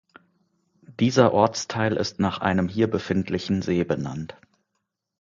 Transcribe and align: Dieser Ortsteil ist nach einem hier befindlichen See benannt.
Dieser 0.99 1.31
Ortsteil 1.31 1.95
ist 1.95 2.19
nach 2.19 2.39
einem 2.41 2.67
hier 2.67 2.89
befindlichen 2.89 3.61
See 3.61 3.83
benannt. 3.83 4.35